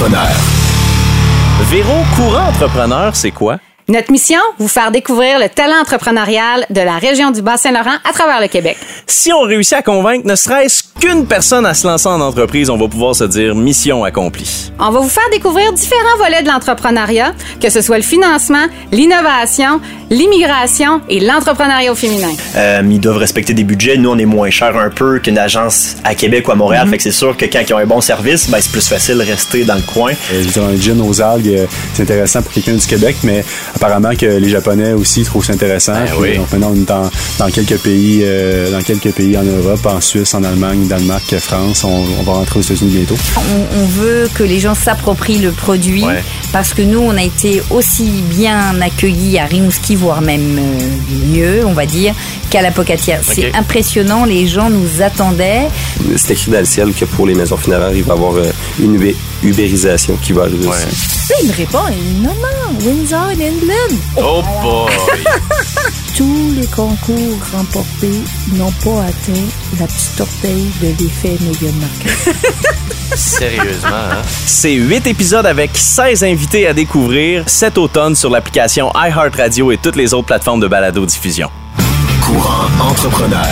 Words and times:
entrepreneur. 0.00 0.34
Véro, 1.64 1.92
courant 2.16 2.48
entrepreneur, 2.48 3.14
c'est 3.14 3.32
quoi? 3.32 3.58
Notre 3.86 4.10
mission, 4.10 4.40
vous 4.58 4.68
faire 4.68 4.90
découvrir 4.90 5.38
le 5.38 5.50
talent 5.50 5.78
entrepreneurial 5.78 6.64
de 6.70 6.80
la 6.80 6.96
région 6.96 7.30
du 7.30 7.42
Bas-Saint-Laurent 7.42 7.96
à 8.08 8.12
travers 8.12 8.40
le 8.40 8.48
Québec. 8.48 8.78
Si 9.06 9.30
on 9.30 9.42
réussit 9.42 9.74
à 9.74 9.82
convaincre 9.82 10.26
ne 10.26 10.36
serait-ce 10.36 10.84
qu'une 11.00 11.26
personne 11.26 11.64
à 11.64 11.72
se 11.72 11.86
lancer 11.86 12.08
en 12.08 12.20
entreprise, 12.20 12.68
on 12.68 12.76
va 12.76 12.86
pouvoir 12.86 13.16
se 13.16 13.24
dire 13.24 13.54
mission 13.54 14.04
accomplie. 14.04 14.70
On 14.78 14.90
va 14.90 15.00
vous 15.00 15.08
faire 15.08 15.28
découvrir 15.32 15.72
différents 15.72 16.18
volets 16.18 16.42
de 16.42 16.48
l'entrepreneuriat, 16.48 17.32
que 17.60 17.70
ce 17.70 17.80
soit 17.80 17.96
le 17.96 18.02
financement, 18.02 18.66
l'innovation, 18.92 19.80
l'immigration 20.10 21.00
et 21.08 21.20
l'entrepreneuriat 21.20 21.90
au 21.90 21.94
féminin. 21.94 22.32
Euh, 22.56 22.82
ils 22.90 23.00
doivent 23.00 23.16
respecter 23.16 23.54
des 23.54 23.64
budgets. 23.64 23.96
Nous, 23.96 24.10
on 24.10 24.18
est 24.18 24.26
moins 24.26 24.50
cher 24.50 24.76
un 24.76 24.90
peu 24.90 25.18
qu'une 25.20 25.38
agence 25.38 25.96
à 26.04 26.14
Québec 26.14 26.46
ou 26.48 26.52
à 26.52 26.54
Montréal. 26.54 26.88
Fait 26.88 26.98
que 26.98 27.02
c'est 27.02 27.10
sûr 27.10 27.36
que 27.36 27.46
quand 27.46 27.60
ils 27.66 27.72
ont 27.72 27.78
un 27.78 27.86
bon 27.86 28.00
service, 28.00 28.50
ben, 28.50 28.58
c'est 28.60 28.72
plus 28.72 28.86
facile 28.86 29.16
de 29.16 29.22
rester 29.22 29.64
dans 29.64 29.76
le 29.76 29.82
coin. 29.82 30.12
Euh, 30.32 30.42
je 30.42 30.60
un 30.60 30.76
gin 30.76 31.00
aux 31.00 31.22
algues, 31.22 31.48
euh, 31.48 31.66
c'est 31.94 32.02
intéressant 32.02 32.42
pour 32.42 32.52
quelqu'un 32.52 32.74
du 32.74 32.86
Québec, 32.86 33.16
mais 33.22 33.42
apparemment 33.74 34.14
que 34.14 34.26
les 34.26 34.48
Japonais 34.50 34.92
aussi 34.92 35.22
trouvent 35.22 35.44
ça 35.44 35.54
intéressant. 35.54 35.94
Ben 35.94 36.12
oui. 36.18 36.36
Donc 36.36 36.52
maintenant, 36.52 36.72
on 36.74 36.76
est 36.76 36.86
dans, 36.86 37.08
dans 37.38 37.50
quelques 37.50 37.78
pays, 37.78 38.20
euh, 38.22 38.70
dans 38.70 38.82
quelques 38.82 39.12
pays 39.12 39.38
en 39.38 39.44
Europe, 39.44 39.86
en 39.86 40.00
Suisse, 40.00 40.34
en 40.34 40.44
Allemagne, 40.44 40.86
Danemark, 40.90 41.38
France. 41.38 41.84
On, 41.84 42.04
on 42.18 42.22
va 42.24 42.32
rentrer 42.32 42.58
aux 42.58 42.62
États-Unis 42.62 42.90
bientôt. 42.96 43.16
On, 43.36 43.78
on 43.80 43.86
veut 43.86 44.28
que 44.34 44.42
les 44.42 44.58
gens 44.58 44.74
s'approprient 44.74 45.38
le 45.38 45.52
produit 45.52 46.04
Ouais. 46.04 46.22
parce 46.52 46.74
que 46.74 46.82
nous, 46.82 46.98
on 46.98 47.16
a 47.16 47.22
été 47.22 47.62
aussi 47.70 48.22
bien 48.28 48.80
accueillis 48.80 49.38
à 49.38 49.44
Rimouski, 49.46 49.94
voire 49.94 50.20
même 50.20 50.58
euh, 50.58 51.26
mieux, 51.32 51.64
on 51.66 51.72
va 51.72 51.86
dire, 51.86 52.12
qu'à 52.50 52.60
la 52.60 52.72
Pocatière. 52.72 53.20
C'est 53.22 53.54
impressionnant, 53.54 54.24
les 54.24 54.46
gens 54.48 54.68
nous 54.68 55.00
attendaient. 55.00 55.68
C'est 56.16 56.32
écrit 56.32 56.50
dans 56.50 56.58
le 56.58 56.64
ciel 56.64 56.92
que 56.92 57.04
pour 57.04 57.26
les 57.26 57.34
maisons 57.34 57.56
funéraires, 57.56 57.92
il 57.94 58.02
va 58.02 58.14
y 58.14 58.16
avoir 58.16 58.34
euh, 58.34 58.50
une 58.82 58.96
ubé- 58.98 59.14
ubérisation 59.44 60.16
qui 60.20 60.32
va 60.32 60.42
arriver 60.42 60.66
aussi. 60.66 60.86
Là, 61.30 61.36
il 61.42 61.48
me 61.48 61.52
répond, 61.54 61.78
non, 62.20 62.30
non, 62.34 62.69
Windsor 62.82 63.30
in 63.30 63.40
England. 63.40 63.98
Oh 64.16 64.42
boy! 64.62 64.90
Tous 66.16 66.52
les 66.58 66.66
concours 66.66 67.38
remportés 67.52 68.22
n'ont 68.54 68.72
pas 68.72 69.04
atteint 69.04 69.44
la 69.78 69.86
petite 69.86 70.20
orteil 70.20 70.70
de 70.80 70.86
l'effet 70.98 71.36
Meghan 71.40 71.74
Markle. 71.78 72.36
Sérieusement, 73.16 73.88
hein? 73.90 74.22
C'est 74.46 74.72
8 74.72 75.06
épisodes 75.08 75.46
avec 75.46 75.72
16 75.74 76.24
invités 76.24 76.66
à 76.66 76.72
découvrir 76.72 77.44
cet 77.48 77.76
automne 77.76 78.14
sur 78.16 78.30
l'application 78.30 78.90
iHeartRadio 78.94 79.72
et 79.72 79.78
toutes 79.78 79.96
les 79.96 80.14
autres 80.14 80.26
plateformes 80.26 80.60
de 80.60 80.68
balado-diffusion. 80.68 81.50
Courant 82.22 82.68
entrepreneur. 82.80 83.46